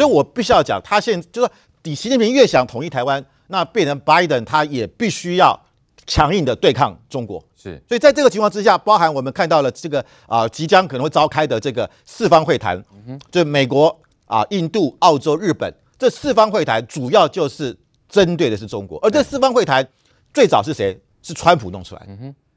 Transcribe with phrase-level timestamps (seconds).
[0.00, 1.50] 所以我必须要讲，他现在就是
[1.82, 5.60] 你，习近平越想统一台湾，那变成拜登他也必须要
[6.06, 7.38] 强硬的对抗中国。
[7.54, 12.82] 是，所以在这个情况之下，包含我们看到了这个啊、呃，即将可能会召开的这个四方会谈，
[13.30, 13.94] 就美国
[14.24, 17.76] 啊、印度、澳洲、日本这四方会谈，主要就是
[18.08, 18.98] 针对的是中国。
[19.02, 19.86] 而这四方会谈
[20.32, 20.98] 最早是谁？
[21.20, 22.08] 是川普弄出来。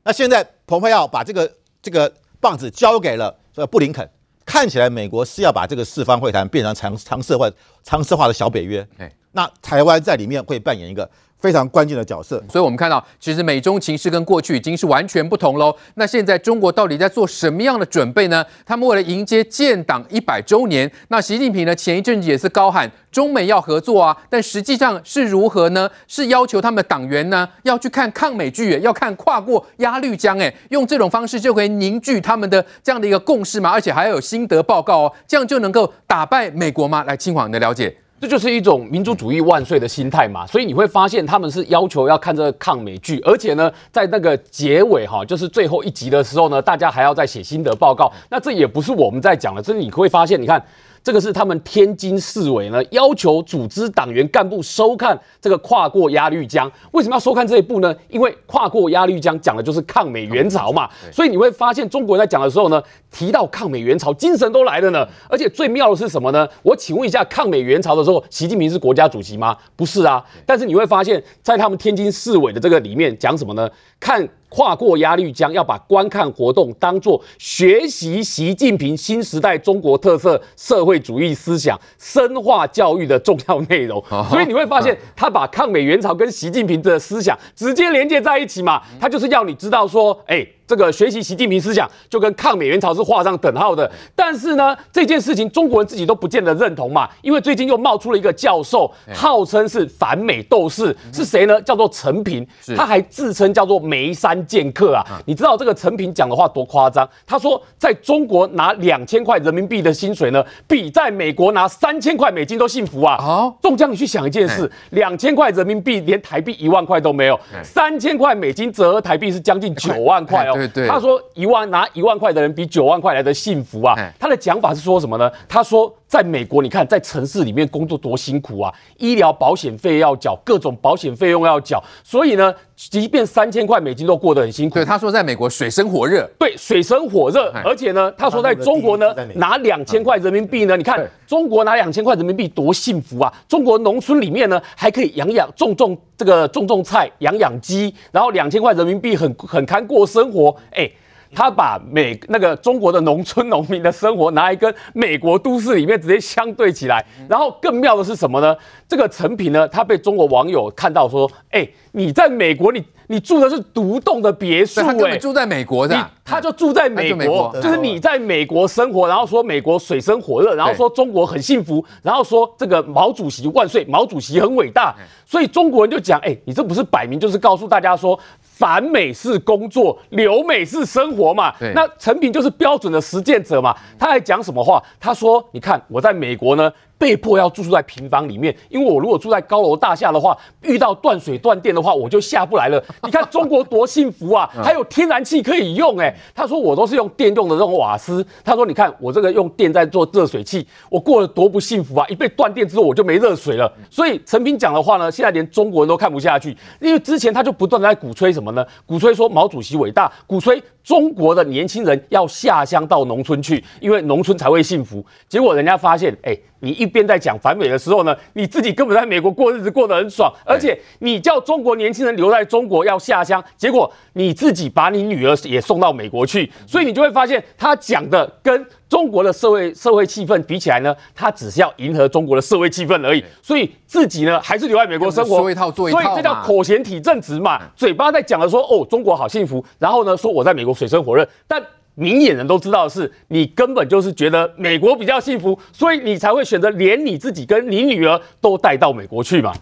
[0.03, 1.51] 那现在蓬佩奥把这个
[1.81, 3.37] 这个棒子交给了
[3.69, 4.09] 布林肯，
[4.45, 7.49] 看起来美国是要把这个四方会谈变成常常设化、
[7.83, 8.87] 常设化的小北约。
[9.31, 11.09] 那台湾在里面会扮演一个。
[11.43, 15.75] 非常关键的角色，所以我们看到，其实美中情势跟过去已经是完全不同喽。
[15.95, 18.45] 那现在中国到底在做什么样的准备呢？
[18.65, 25.89] 他们为了迎接建党一百周年，那习近平呢前一阵子也是高喊中美要合作啊，但实际上是如何呢？
[26.07, 37.03] 是要求他们党员呢要去看抗美剧，要看跨过鸭绿江，哎，用这种方式就可以凝聚他们的这样的一个共识嘛，而且还要有心得报告哦，这样就能够打败美国吗？
[37.03, 37.93] 来，清华你的了解。
[38.23, 48.09] 这就是一种民族主义万岁的心态嘛，所以你会发现他们是要求要看这个抗美剧，而且呢，在那个结尾哈，就是最后一集的时候呢，大家还要再写心得报告。
[48.29, 50.63] 那这也不是我们在讲的，这你会发现，你看。
[51.03, 56.71] 这个是他们天津市委呢要求组织党员干部收看这个跨过鸭绿江。
[56.91, 57.93] 为什么要收看这一部呢？
[58.09, 60.89] 因为跨过鸭绿江讲的就是抗美援朝嘛。
[61.11, 65.05] 所以你会发现中国人在讲的时候呢，提到抗美援朝，精神都来了呢。
[65.27, 66.47] 而且最妙的是什么呢？
[66.61, 69.57] 我请问一下，抗美援朝的时候，习近平是国家主席吗？
[69.75, 70.23] 不是啊。
[70.45, 73.69] 但是你会发现在他们天津市委的这个里面讲什么呢？
[73.99, 74.27] 看。
[74.53, 83.99] 跨过鸭绿江，要把观看活动当作学习习近平新时代中国特色社会主义思想深化教育的重要内容。
[84.29, 90.45] 所以你会发现，他把抗美援朝跟习近平的思想直接连接在一起嘛，他就是要你知道说，哎。
[90.65, 101.61] 这个学习习近平思想就跟抗美援朝是画上等号的，但是呢，这件事情中国人自己都不见得认同嘛，因为最近又冒出了一个教授，号称是反美斗士，是谁呢？
[101.61, 105.03] 叫做陈平，他还自称叫做梅山剑客啊。
[105.25, 107.07] 你知道这个陈平讲的话多夸张？
[107.25, 113.17] 他说，在中国拿两千块人民币的薪水呢，比在美国拿三千块美金都幸福啊！
[113.17, 120.52] 好，仲江，你去想一件事，两千块人民币连台币一万块都没有，三千块美金折合台币是将近九万块哦。
[120.53, 123.95] 对对，他说一万拿一万块的人比九万块来的幸福啊！
[124.19, 125.31] 他的讲法是说什么呢？
[125.47, 134.75] 他说，在美国，你看在城市里面工作多辛苦啊，医疗保险费要缴，各种保险费用要缴，所以呢，即便三千块美金都过得很辛苦。
[134.75, 143.33] 对，他说在美国水深火热，对，水深火热，而且呢，他说在中国呢，拿两千块人民币呢，你看中国拿两千块人民币多幸福啊！
[143.47, 150.87] 中国农村里面呢，还可以养养种种这个种种菜，养养鸡，然后两千块人民币很很堪过生活，哎。
[151.35, 158.55] 他把美那个中国的农村农民的生活拿来跟美国都市里面直接相对起来，然后更妙的是什么呢？
[158.87, 174.95] 这个成品呢，他被中国网友看到说，哎，你在美国，你你住的是独栋的别墅，哎，他住在美国的，他就住在美国，就是你在美国生活，然后说美国水深火热，然后说中国很幸福，然后说这个毛主席万岁，毛主席很伟大，
[175.25, 178.19] 所以中国人就讲，哎，你这不是摆明就是告诉大家说。
[178.55, 181.51] 反美式工作，留美式生活嘛？
[181.73, 183.75] 那陈平就是标准的实践者嘛？
[183.97, 184.81] 他还讲什么话？
[184.99, 186.71] 他说：“你看我在美国呢。”
[187.03, 192.81] 被迫要住宿在平房里面，因为我如果住在高楼大厦的话，遇到断水断电的话，我就下不来了。
[193.03, 196.15] 你看中国多幸福啊，还有天然气可以用哎、欸。
[196.33, 198.25] 他说我都是用电用的这种瓦斯。
[198.41, 202.07] 他说你看我这个用电在做热水器，我过得多不幸福啊！
[202.07, 203.69] 一被断电之后我就没热水了。
[203.89, 208.65] 所以陈平讲的话呢，现在连中国人都看不下去，因为之前他就不断的在鼓吹什么呢？
[208.85, 215.05] 鼓吹说毛主席伟大，鼓吹中国的年轻人要下乡到农村去，因为农村才会幸福。
[215.27, 216.41] 结果人家发现，哎、欸。
[216.63, 241.61] 你一边在讲反美的时候呢，你自己根本在美国过日子过得很爽，而且你叫中国年轻人留在中国要下乡，结果你自己把你女儿也送到美国去，所以你就会发现他讲的跟中国的社会社会气氛比起来呢，他只是要迎合中国的社会气氛而已，所以自己呢还是留在美国生活，说一套做一套，所以这叫口嫌体正直嘛，嘴巴在讲的说哦中国好幸福，然后呢说我在美国水深火热，但。
[241.95, 249.53] 明眼人都知道的是，你根本就是觉得美国比较幸福，所以你才会选择连你自己跟你女儿都带到美国去嘛。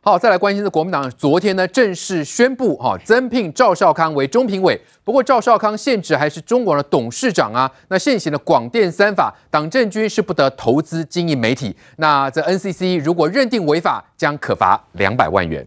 [0.00, 7.70] 好，再来关心的国民党昨天呢正式宣布哈增聘赵少康为中评委，不过赵少康现职还是中国的董事长啊。
[7.88, 11.74] 那现行的广电三法，党政军是不得投资经营媒体。
[11.96, 15.66] 那这 NCC 如果认定违法，将可罚两百万元。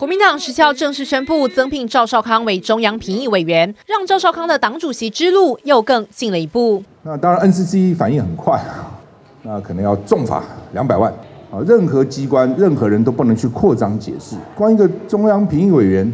[0.00, 6.82] 国民党十七号正式宣布增聘赵少康为中央评议委员，让赵少康的党主席之路又更近了一步。
[7.02, 8.96] 那当然，NCC 反应很快啊，
[9.42, 10.42] 那可能要重罚
[10.72, 11.12] 两百万
[11.52, 11.60] 啊！
[11.66, 14.36] 任何机关、任何人都不能去扩张解释。
[14.56, 16.10] 光一个中央评议委员，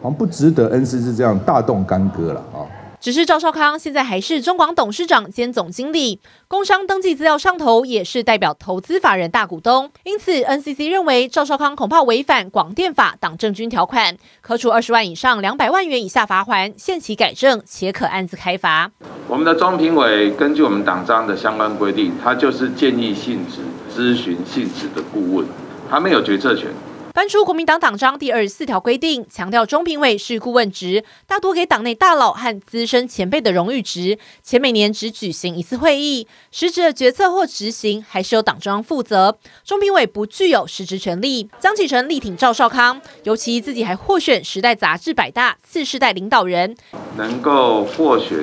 [0.00, 2.64] 好像不值得 NCC 这样大动干戈了啊！
[3.02, 18.92] 只是赵少康现在还是中广董事长兼总经理，工商登记资料上头也是代表投资法人大股东，因此 NCC 认为赵少康恐怕违反广电法党政军条款，可处二十万以上两百万元以下罚锾，限期改正，且可案子开罚。
[19.26, 23.62] 我们的中评委根据我们党章的相关规定，他就是建议性质、
[23.92, 25.44] 咨询性质的顾问，
[25.90, 26.68] 他没有决策权。
[27.14, 39.36] 搬出国民党党章第二十四条规定，强调中评委是顾问职，大多给党内大佬和资深前辈的荣誉职，且每年只举行一次会议，实质的决策或执行还是由党中央负责。
[39.62, 41.50] 中评委不具有实质权力。
[41.60, 46.74] 江启臣力挺赵少康，尤其自己还获选《时代》杂志百大次世代领导人，
[47.18, 48.38] 能够获选，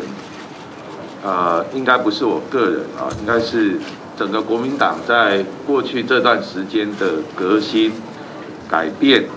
[1.24, 3.80] 呃，应该不是我个人啊，应该是
[4.16, 7.92] 整个国民党在过去这段时间的革新。
[8.70, 9.28] 改变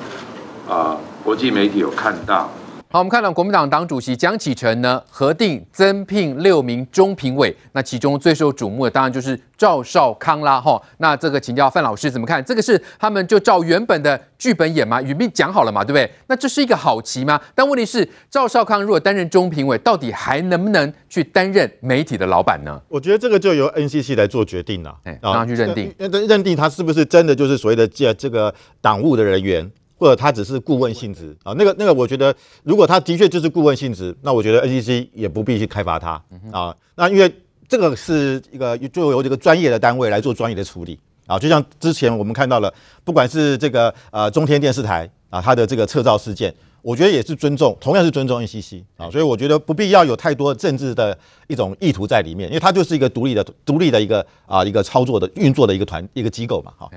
[0.68, 2.50] 啊，国际媒体有看到。
[2.92, 10.78] 好，我们看到国民党党主席江启臣呢，核定增聘六名中评委，那其中最受瞩目的当然就是赵少康啦，哈。
[10.98, 12.44] 那这个请教范老师怎么看？
[12.44, 15.00] 这个是他们就照原本的剧本演吗？
[15.00, 16.10] 语病讲好了嘛，对不对？
[16.26, 17.40] 那这是一个好棋吗？
[17.54, 22.78] 但问题是，赵少康如果担任中评委，到底还能不能去担任媒体的老板呢？
[22.88, 29.72] 我觉得这个就由 NCC 来做决定了，哎，让他去认定，认定他是不是真的就是所谓的这这个党务的人员。
[30.02, 32.34] 或者他只是顾问性质啊，那个那个，我觉得
[32.64, 36.20] 如果他的确就是顾问性质，那我觉得 NCC 也不必去开罚他
[36.50, 36.74] 啊。
[36.96, 37.32] 那因为
[37.68, 41.38] 这个是一个就由这个专业的单位来做专业的处理啊。
[41.38, 46.52] 就像之前我们看到了，不管是这个呃中天电视台啊，它的这个撤照事件，
[46.82, 49.08] 我觉得也是尊重，同样是尊重 NCC 啊。
[49.08, 51.16] 所以我觉得不必要有太多政治的
[51.46, 56.72] 一种意图在里面，因为它就是一个独立的、独立的一个啊一个操作的运作的一个团一个机构嘛。
[56.76, 56.90] 哈，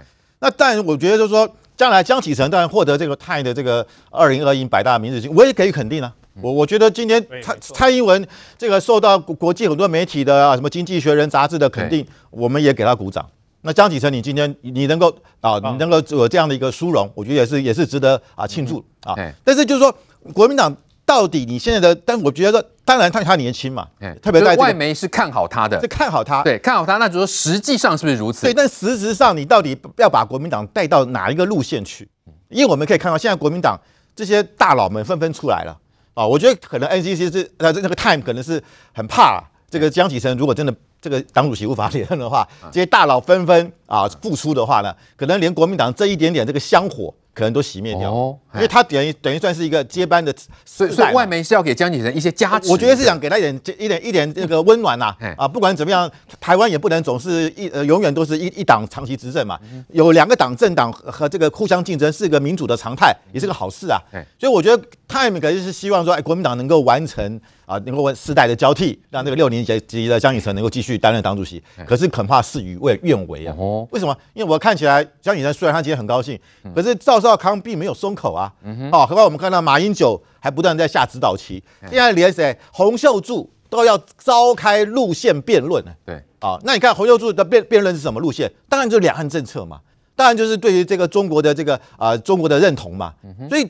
[0.46, 1.50] 那但我觉得就是说。
[1.78, 6.10] 将来江启臣当然获得这个泰的这个二零二一百大明日金，我也可以肯定啊。
[6.42, 8.26] 我我觉得今天蔡蔡英文
[8.58, 13.30] 这个受到国际很多媒体的啊，什么《经济学人》杂志的肯定，我们也给他鼓掌。
[13.64, 19.14] 那江启臣，你今天你能够啊，你能够有这样的一个殊荣，我觉得也是也是值得啊庆祝啊。
[19.44, 19.94] 但是就是说，
[20.32, 20.74] 国民党。
[21.06, 26.98] 到底你现在的，但我觉得，当然他他年轻嘛，欸、特别在、这个、外媒是看好他的，是看好他，对，看好他。
[26.98, 28.42] 那就说实际上是不是如此？
[28.42, 32.10] 对，但实质上你到底要把国民党带到哪一个路线去？
[32.50, 33.80] 因为我们可以看到，现在国民党
[34.16, 35.78] 这些大佬们纷纷出来了
[36.16, 38.62] 啊，我觉得可能 NCC 是呃这个 Time 可能是
[38.94, 47.13] 很怕这个江启臣，如果真的这个党主席无法连任的话，这些大佬纷纷啊复出的话呢，可能连国民党这一点点这个香火。
[47.36, 50.34] 可能都熄灭掉，哦、因为他等于等于算是一个接班的，
[50.64, 52.72] 所以所以外媒是要给江启臣一些加持。
[52.72, 56.10] 我觉得是想给他一点一点一点那个温暖呐、啊， 啊，不管怎么样，
[56.40, 59.60] 台湾也不能总是一呃永远都是一一党长期执政嘛，
[59.90, 64.00] 有两个党政党和这个互相竞争是个民主的常态，也是个好事啊。
[64.40, 67.40] 所以我觉得 Time 可能是希望说，哎，国民党能够完成。
[67.66, 73.56] 啊，能够世代的交替，让那个六年级的江启臣能够继续担任党主席，可是恐怕事与愿违啊。
[73.57, 74.16] 哦，为什么？
[74.36, 76.40] 因为我看起来江启臣虽然他今天很高兴，
[76.75, 78.54] 可是赵少康并没有松口啊。
[78.62, 85.92] 嗯哦，何况我们看到马英九还不断在下指导棋，现在连谁洪秀柱都要召开路线辩论呢？
[86.06, 88.48] 对，啊，那你看洪秀柱的辩辩论是什么路线？
[88.69, 89.81] 当然就是两岸政策嘛，
[90.16, 93.15] 当然就是对于这个中国的这个啊、呃、中国的认同嘛。
[93.50, 93.68] 所以。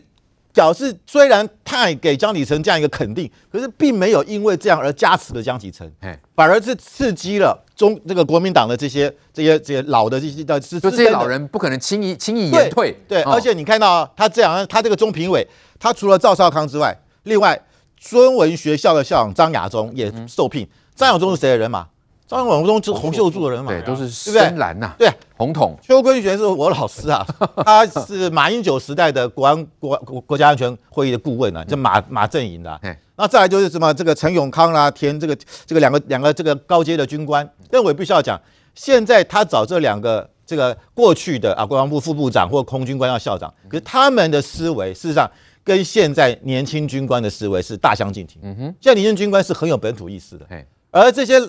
[0.56, 5.92] 表示虽然太给江启臣这样一个肯定，可是并没有因为这样而加持了江启臣，
[6.34, 12.98] 反而是刺激了中这个国民党的这些这些这些老的这些的，就这些老人不可能轻易轻易言退。
[13.06, 15.46] 对，而且你看到他这样，他这个中评委，
[15.78, 17.62] 他除了赵少康之外，另外
[18.00, 20.66] 孙文学校的校长张亚中也受聘。
[20.96, 21.86] 张亚中是谁的人马？
[22.28, 25.78] 张广中就是洪秀柱的人嘛，对，都是深蓝呐，对，红统。
[25.80, 27.24] 邱坤玄是我老师啊，
[27.64, 32.82] 他是马英九时代的国安国国国家安全会议的顾问啊，就马马阵营的、啊。
[33.16, 37.48] 那再来就是什么这个陈永康啦、啊，填这个这个两个两个这个高阶的军官。
[37.70, 38.42] 但我也必须要讲，
[38.74, 45.30] 现在他找这两个这个过去的啊国防部副部长或空军官要校长，可是他们的思维事实上
[45.64, 48.42] 跟现在年轻军官的思维是大相径庭。
[48.44, 50.48] 嗯哼，现在年轻军官是很有本土意识的，
[50.90, 51.40] 而这些。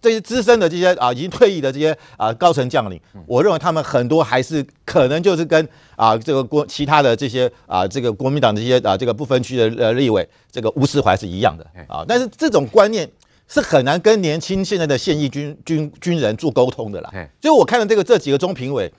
[0.00, 13.06] 这些资深的这些啊，已经退役的这些啊高层将领，我认为他们很多还是可能就是跟啊这个国其他的这些啊这个国民党的这些啊这个不分区的呃立委这个吴思怀是一样的啊，但是这种观念
[13.46, 17.10] 是很难跟年轻现在的现役军军军人做沟通的啦。
[17.42, 18.90] 所以我看了这个这几个中评委，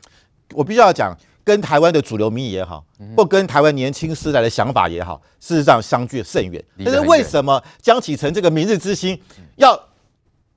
[0.53, 2.85] 我必须要讲，跟台湾的主流民意也好，
[3.17, 6.63] 或跟台湾年轻世代的想法也好，事实上相距甚远。
[6.85, 9.19] 但是为什么江启臣这个明日之星
[9.55, 9.87] 要？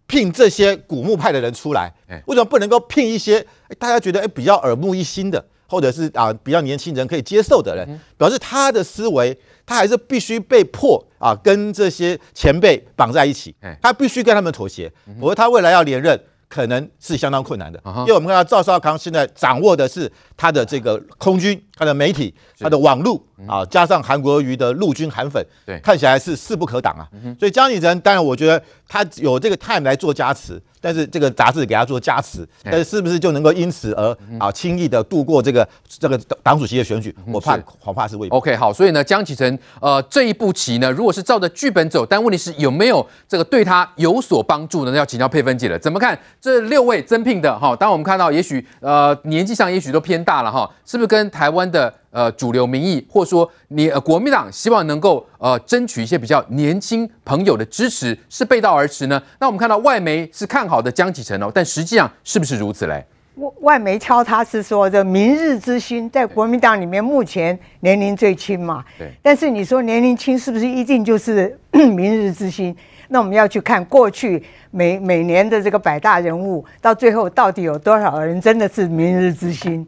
[0.07, 1.93] 聘这些古墓派的人出来？
[2.27, 3.45] 为什么不能够聘一些
[3.79, 8.01] 大家觉得哎比较耳目一新的，或者是啊比较年轻人可以接受的人？
[8.17, 16.21] 表示他的思维，他还是必须被迫啊跟这些前辈绑在一起，他必须跟他们妥协，否则他未来要连任。
[16.47, 27.09] 可能是相当困难的，因为我们看到赵少康现在掌握的是他的这个空军、他的媒体、他的网络啊，加上韩国瑜的陆军韩粉，对，看起来是势不可挡啊。
[27.39, 30.61] 所以江启臣，当然我觉得他有这个 time 来做加持。
[30.85, 37.17] 但是这个杂志给他做加持，但是是不是就能够因此而啊轻易的度过这个这个党主席的选举？
[37.33, 38.37] 我怕恐怕是未必。
[38.37, 44.95] OK，好，所以呢，江启臣呃这一步棋呢，如果是照着剧本走，但问题是有没有这个对他有所帮助呢？
[44.95, 45.79] 要请教佩芬姐了。
[45.79, 47.75] 怎么看这六位增聘的哈？
[47.75, 51.95] 当我们看到也许呃年纪上也许都偏大了哈，是不是跟台湾的？
[52.15, 59.21] 呃，主流民意，或者说你呃，国民党希望能够呃争取一些比较年轻朋友的支持，是背道而驰呢？
[59.41, 63.05] 那我们看到外媒是看好的江启臣哦，但实际上是不是如此嘞？
[63.35, 68.85] 外外媒敲他是说这明日之星，在国民党里面目前年龄最轻嘛。
[68.97, 69.11] 对。
[69.21, 72.73] 但是你说年龄轻是不是一定就是 明日之星？
[73.09, 74.41] 那我们要去看过去
[74.71, 79.85] 每每年的这个百大人物，到最后到底有多少人真的是明日之星？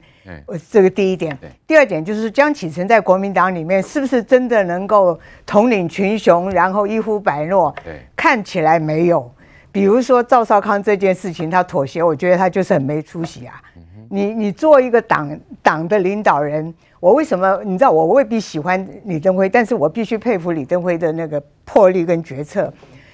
[0.46, 7.74] 我这个第一点，第二点就是江启臣在国民党里面是不是真的能够统领群雄，然后一呼百诺？
[7.84, 9.30] 对，看起来没有。
[9.70, 13.60] 比如说赵少康这件事情，他妥协，我觉得他就是很没出息啊。
[14.08, 17.60] 你你做一个党党的领导人，我为什么？
[17.64, 22.72] 你知道我未必喜欢李登辉，但是我必须佩服李登辉的那个魄力跟决策。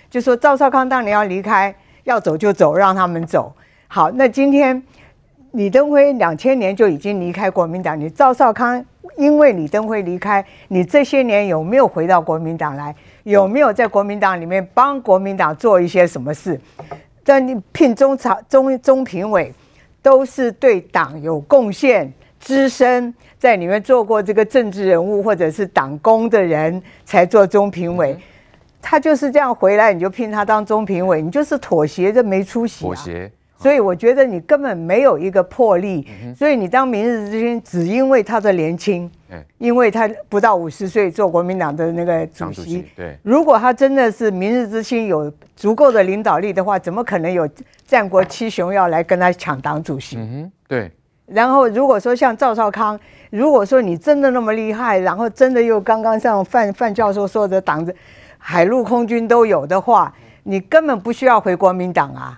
[0.09, 3.55] 就说赵少康当年要离开，要走就走，让他们走。
[3.89, 4.83] 好，那今天。
[5.53, 8.83] 李登辉两千年就已经离开国民党，你赵少康
[9.19, 12.95] 因为李登辉离开，你这些年有没有回到国民党来？
[13.25, 16.59] 有没有在国民党里面帮国民党做一些什么事？
[17.23, 19.53] 在你聘中常中中评委，
[20.01, 28.17] 都是对党有贡献、资深在里面做过这个政治人物或者是党工的人才做中评委。
[28.81, 32.89] 他就是这样回来，你就聘他当中评委，你就是妥协，这没出息啊。
[32.89, 33.31] 妥协。
[33.63, 36.05] 所以我觉得你根本没有一个魄力，
[36.37, 39.09] 所以你当明日之星，只因为他的年轻，
[39.59, 42.85] 因为他不到五十岁做国民党的那个主席。
[42.97, 47.49] 对，如果他真的是明日之星，有足够的领导力的话，怎么可能有
[47.87, 50.17] 战国七雄要来跟他抢党主席？
[50.17, 50.91] 嗯，对。
[51.27, 52.99] 然后如果说像赵少康，
[53.31, 57.95] 如果说你真的那么厉害，然后真的又刚刚像范范教授说的，党的
[58.39, 60.13] 海陆空军都有的话。
[60.45, 62.37] 你根本不需要回国民党啊！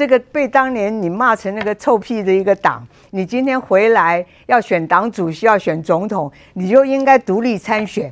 [0.00, 8.10] 这个被当年你骂成那个臭屁的一个党，你今天回来要选党主席，要选总统，你就应该独立参选。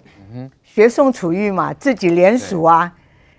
[0.62, 2.92] 学宋楚瑜嘛，自己联署啊，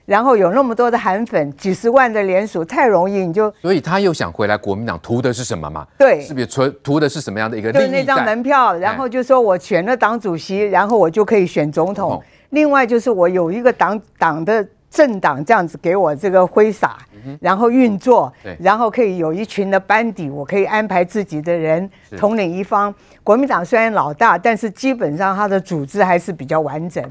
[0.07, 3.53] 然后有那么多的韩粉，几十万的联署，太容易，你就。
[3.61, 5.85] 所以他又想回来国民党，图的是什么嘛？
[5.95, 7.81] 对，是不是图图的是什么样的一个利益？
[7.83, 12.19] 就那张门票，然后就说我选了党主席，然后我就可以选总统。
[12.49, 14.67] 另外就是我有一个党党的。
[14.89, 16.97] 政党这样子给我这个挥洒，
[17.39, 22.93] 然后运作，然后可以有一群的班底，我可以安排自己的人统领一方。
[23.23, 27.03] 国民党虽然老大，但是基本上他的组织还是比较完整。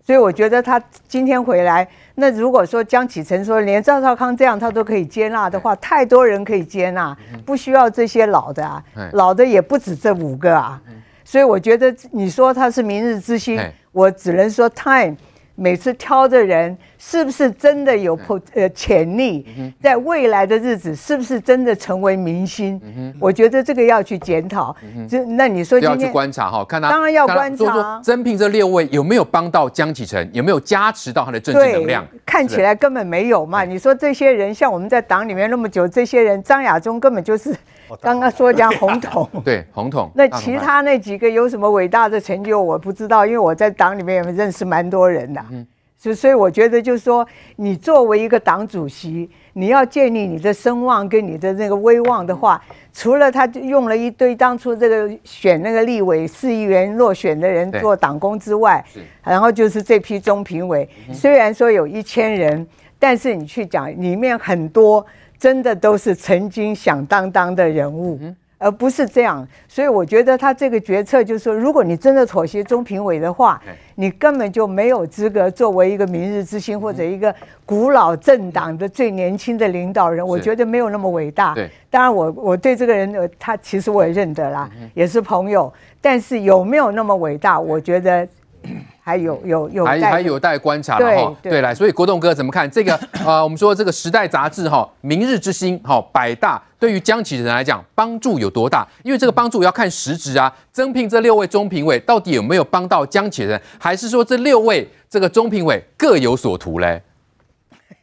[0.00, 10.80] 所以我觉得他今天回来，那如果说江启臣说连赵少康这样他都可以接纳的话，太多人可以接纳，不需要这些老的啊，老的也不止这五个啊。
[11.24, 13.58] 所以我觉得你说他是明日之星，
[13.90, 15.16] 我只能说 time。
[15.56, 16.76] 每次挑的人
[17.06, 19.46] 是不是真的有 poten 呃潜力，
[19.82, 22.80] 在未来的日子是不是真的成为明星？
[23.20, 24.74] 我觉得这个要去检讨。
[25.06, 28.00] 就那你说要去观察哈，看他当然要观察。
[28.02, 30.28] 增聘这六位有没有帮到江启臣？
[30.32, 32.06] 有没有加持到他的政治能量？
[32.24, 33.64] 看起来根本没有嘛。
[33.64, 37.54] 你说这些人像我们在党里面那么久，这些人张亚中根本就是。
[38.00, 42.60] 刚刚说讲红统， 对红统，那其他那几个有什么伟大的成就？
[42.60, 45.40] 我不知道，因为我在党里面也认识蛮多人的。
[45.52, 45.64] 嗯，
[46.04, 58.84] 所所以我觉得就是说，你作为一个党主席，你要建立你的声望跟你的那个威望的话，除了他用了一堆当初这个选那个立委市议员落选的人做党工之外，
[59.22, 62.66] 然后就是这批中评委，虽然说有一千人，
[62.98, 65.04] 但是你去讲里面很多。
[65.36, 68.18] 真的都是曾经响当当的人物，
[68.58, 69.46] 而不是这样。
[69.68, 73.60] 所以我觉得他这个决策就是说，如果你真的妥协中评委的话，
[73.94, 77.34] 你根本就没有资格作为一个明日之星或者一个
[77.66, 80.26] 古老政党的最年轻的领导人。
[80.26, 81.54] 我觉得没有那么伟大。
[81.90, 85.72] 当然我我对这个人，他其实我也认得啦，也是朋友。
[86.00, 87.58] 但是有没有那么伟大？
[87.58, 88.26] 我觉得。
[89.00, 91.36] 还有有有还还有待观察了哈。
[91.42, 92.98] 对，来，所以国栋哥怎么看这个？
[93.24, 98.86] 呃，我们说这个《时代》杂志哈，明日之星哈，百大对于江启臣来讲帮助有多大？
[99.02, 100.54] 因为这个帮助要看实质啊。
[100.72, 107.02] 增聘这六位中评委到底有没有帮到江启臣，还是说这六位这个中评委各有所图嘞？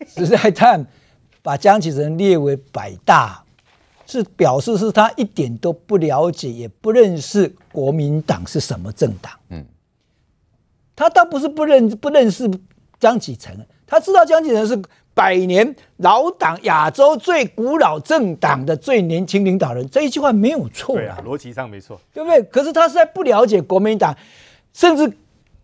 [0.08, 0.86] 时代看
[1.42, 3.44] 把江启臣列为百大。
[4.08, 9.32] 是表示是他一点都不了解，也不认识国民党是什么政党。
[9.48, 9.64] 嗯，
[11.02, 12.48] 他倒不是不认不认识
[13.00, 14.80] 江启臣，他知道江启臣是
[15.16, 20.96] 百年老党、亚洲最古老政党的最年轻领导人，这一句话没有错。
[20.96, 22.44] 对啊，逻辑上没错，对不对？
[22.44, 24.16] 可是他是在不了解国民党，
[24.74, 25.12] 甚至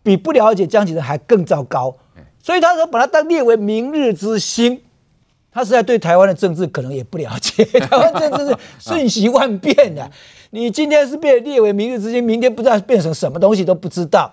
[0.02, 1.96] 比不了解江启臣还更糟糕。
[2.42, 4.80] 所以他说把他当列为明日之星。
[5.50, 10.10] 他实在对台湾的政治可能也不了解， 台湾政治是瞬息万变的。
[10.50, 14.32] 你今天是被列为明日之星，明天不知道变成什么东西都不知道。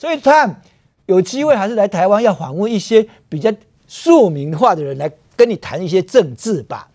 [0.00, 0.62] 所以他
[1.04, 3.52] 有机会还是来台湾要访问一些比较
[3.86, 6.88] 庶民化的人来跟你谈一些政治吧。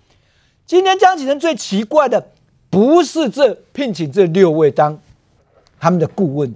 [0.66, 2.32] 今天江启臣最奇怪的
[2.72, 5.00] 不是这聘请这六位当
[5.80, 6.52] 他们的顾问，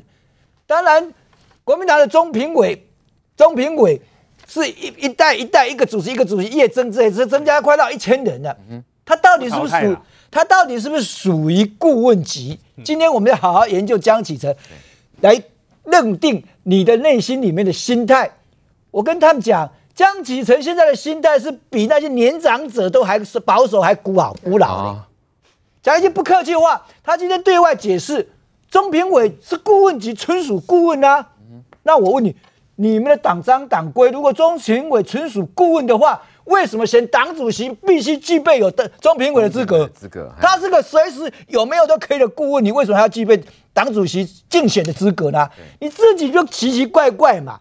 [0.65, 1.13] 当然
[1.63, 2.87] 国民党的中评委，
[3.37, 4.01] 中评委。
[4.47, 8.57] 是一一代一代一个主席一个主席叶增之类，是增加快到一千人了。
[9.05, 9.95] 他到底是不是属？
[10.31, 12.59] 他到底是不是属于顾问级？
[12.83, 14.55] 今天我们要好好研究江启臣，
[15.21, 15.39] 来
[15.91, 18.31] 认定你的内心里面的心态。
[18.91, 25.03] 我跟他们讲，江启臣现在的心态是比那些年长者都还是保守还古老古老的。
[25.81, 28.29] 讲一句不客气的话，他今天对外解释，
[28.69, 31.29] 中评委是顾问级，纯属顾问啊。
[31.83, 32.35] 那我问你。
[32.81, 39.87] 你们的党章党规，如果中评委纯属顾问的话，为什么选党主席必须具备有的中评委的资格？
[39.87, 43.41] 资格，他是个随时有没有都可以的顾问，你为什么还要具备
[43.73, 45.47] 党主席竞选的资格呢？
[45.79, 47.59] 你自己就奇奇怪怪嘛！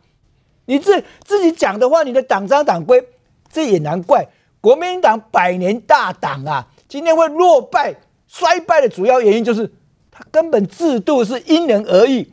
[0.64, 3.07] 你自自己讲的话，你的党章党规，
[3.52, 4.26] 这也难怪。
[4.61, 7.95] 国民党百年大党啊，今天会落败
[8.26, 9.71] 衰败的主要原因就是，
[10.11, 12.33] 他根本制度是因人而异，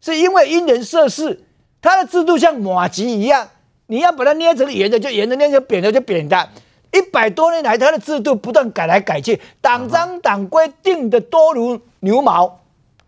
[0.00, 1.42] 是因为因人设事。
[1.82, 3.48] 他的制度像马吉一样，
[3.88, 6.48] 你要把它捏成圆的就圆的，捏成扁的就扁的。
[6.92, 12.60] 一百多年来，它的制度不断改来改去，党章党规定的多如牛毛，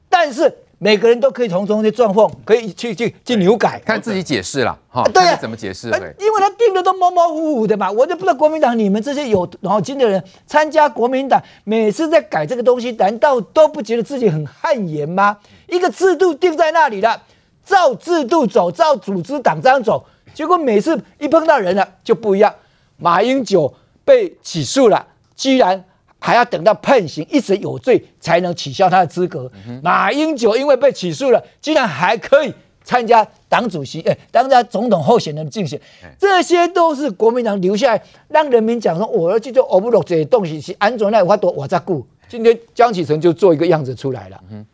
[0.08, 5.02] 但是每个人都可以从中去钻缝，可以去去去扭改，看自己解释了哈。
[5.12, 5.88] 对啊，怎么解释？
[5.88, 15.38] 因为他定的都模模糊糊的嘛，我就不知道国民党你们这些有脑筋的人参加国民党，每次在改这个东西，难道都不觉得自己很汗颜吗？
[15.66, 17.22] 一个制度定在那里了。
[17.64, 20.02] 照制度走，照组织党章走，
[20.38, 22.54] 结果每次一碰到人了就不一样。
[22.96, 23.74] 马英九
[24.04, 25.84] 被起诉了，居然
[26.20, 29.50] 还要等到判刑一直有罪才能取消他的资格。
[29.66, 35.80] 嗯、马英九因为被起诉了，居然还可以参加党主席，哎，当家总统候选人竞选，
[36.16, 42.06] 这些都是国民党留下来让人民讲说，我要去做欧不落这些东西是安怎来，我多我在顾。
[42.28, 44.40] 今天江启臣就做一个样子出来了。
[44.52, 44.64] 嗯、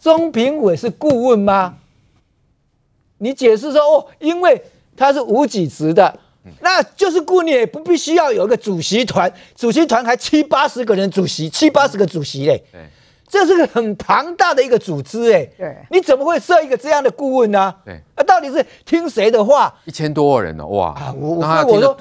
[0.00, 1.76] 中评委是顾问吗？
[3.18, 4.60] 你解释说哦，因为
[4.96, 6.18] 他是无几职的，
[6.60, 12.80] 那就是顾念，也不必须要有一个主席团，主席团还七八十个人，主席七八十个主席嘞，对，
[13.28, 17.74] 这是个很庞大的一个组织哎，对，你怎么会设一个这样的顾问呢？
[17.84, 19.74] 对，啊，到底是听谁的话？
[19.84, 21.96] 一千多人呢，哇，啊，我我我说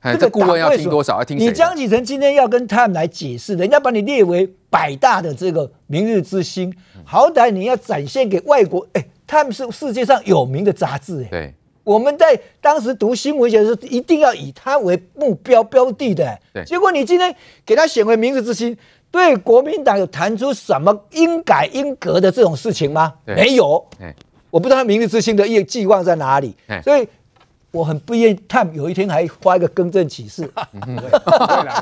[0.00, 1.18] 这这顾问要听多少？
[1.18, 1.46] 要听谁？
[1.46, 6.72] 你江启臣今天要跟他们来解释，人家把你列为百大的这个明日之星，
[7.04, 9.04] 好歹你要展现给外国哎。
[9.30, 11.54] 他们是世界上有名的杂志，哎，对，
[11.88, 16.62] 我们在当时读新闻学的时候，一定要以它为目标标的的，对。
[16.62, 18.76] 结果你今天给他选为明日之星，
[19.10, 23.14] 对国民党有谈出什么应改应革的这种事情吗？
[23.24, 23.82] 没有，
[24.50, 27.08] 我不知道他明日之星的业寄望在哪里，所以
[27.70, 28.40] 我很不愿意。
[28.46, 30.42] 他有一天还发一个更正启事，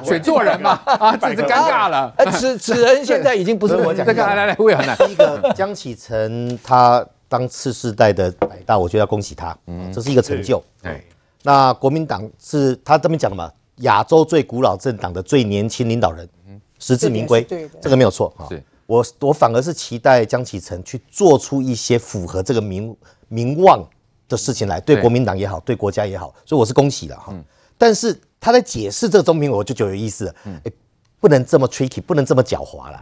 [0.05, 2.15] 选错 人嘛，啊，这是尴尬了。
[2.31, 7.05] 此此人现在已经不是我讲，这个来来来，魏恒来，第一个江启臣他。
[7.29, 10.63] 当次世代的百大，我觉得要恭喜他，嗯，这是一个成就。
[10.83, 11.05] 对，
[11.43, 18.49] 那国民党是他这边讲的嘛，亚洲最古老政党的最年轻领导人，嗯，实至名归，对，这个没有错哈。
[18.87, 23.85] 我我反而是期待江启臣去做出一些符合这个名名望
[24.29, 27.35] 的事情来，对国民党也好，对国家也好，所以我是恭喜了哈。
[27.77, 30.35] 但是他在解释这个中评，我就觉得有意思了，
[30.65, 30.73] 哎，
[31.19, 33.01] 不能这么 tricky，不能这么狡猾了。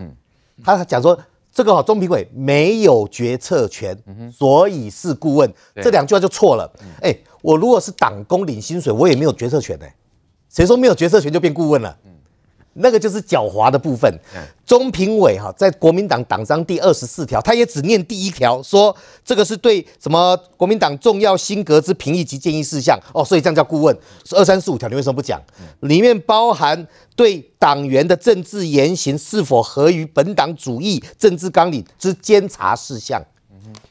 [0.65, 1.19] 他讲说。
[1.55, 3.97] 这个哈中评委没有决策权，
[4.31, 5.51] 所以是顾问。
[5.77, 6.69] 这两句话就错了。
[7.01, 9.87] 哎，我如果是党工领薪水，我也没有决策权呢。
[10.51, 11.97] 谁说没有决策权就变顾问了？
[12.75, 14.13] 那个就是狡猾的部分。
[14.67, 23.97] 中评委哈，在国民党党章第二十四条，他也只念第一条，说这个是对什么国民党重要新格之评议及建议事项哦，所以这样叫顾问。
[24.31, 25.41] 二三四五条你为什么不讲？
[25.81, 33.23] 里面包含对党员的政治言行是否合于本党主义政治纲领之监察事项。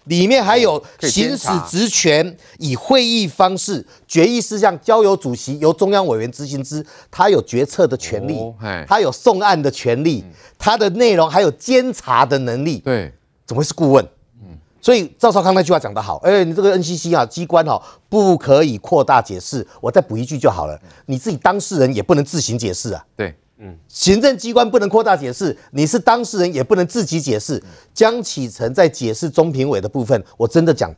[0.05, 8.37] 里面还有行使职权，以会议方式决议事项交由主席，由中央委员执行之，他有决策的权利，
[8.87, 10.23] 他有送案的权利，
[10.57, 12.79] 他的内容还有监察的能力。
[12.79, 13.13] 对，
[13.45, 14.07] 怎么会是顾问？
[14.81, 19.65] 所以赵少康那句话讲得好，哎，你这个 NCC 啊，机关哈，不可以扩大解释。
[19.79, 23.05] 我再补一句就好了，你自己当事人也不能自行解释啊。
[23.15, 23.33] 对。
[23.87, 27.61] 行政机关不能扩大解释，你是当事人也不能自己解释。
[27.93, 30.93] 江启臣在解释中评委的部分，我真的讲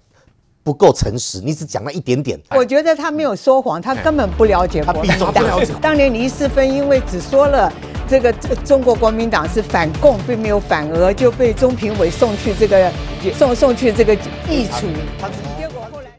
[0.64, 2.40] 不够诚实，你只讲了一点点。
[2.52, 5.34] 我觉得他没有说谎，他根本不了解国民党。
[5.82, 7.72] 当年黎世芬因为只说了
[8.08, 12.92] 这个中国国民党是反共，并没有反俄，就被中评委送去这个
[13.38, 14.14] 送送去这个
[14.50, 14.88] 议处。
[15.20, 15.30] 他